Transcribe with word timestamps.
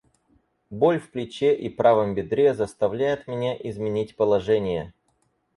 Боль 0.71 0.99
в 0.99 1.11
плече 1.11 1.53
и 1.53 1.69
правом 1.69 2.15
бедре 2.15 2.55
заставляет 2.55 3.27
меня 3.27 3.55
изменить 3.55 4.15
положение. 4.15 4.93